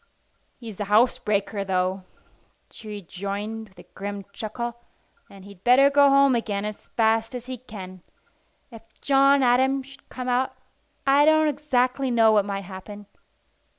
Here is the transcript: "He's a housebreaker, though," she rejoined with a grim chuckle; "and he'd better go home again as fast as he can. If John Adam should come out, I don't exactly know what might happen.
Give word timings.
"He's 0.57 0.79
a 0.79 0.85
housebreaker, 0.85 1.63
though," 1.63 2.05
she 2.71 2.87
rejoined 2.87 3.69
with 3.69 3.77
a 3.77 3.93
grim 3.93 4.25
chuckle; 4.33 4.81
"and 5.29 5.45
he'd 5.45 5.63
better 5.63 5.91
go 5.91 6.09
home 6.09 6.33
again 6.33 6.65
as 6.65 6.87
fast 6.97 7.35
as 7.35 7.45
he 7.45 7.59
can. 7.59 8.01
If 8.71 8.81
John 9.01 9.43
Adam 9.43 9.83
should 9.83 10.09
come 10.09 10.27
out, 10.27 10.55
I 11.05 11.23
don't 11.25 11.47
exactly 11.47 12.09
know 12.09 12.31
what 12.31 12.45
might 12.45 12.63
happen. 12.63 13.05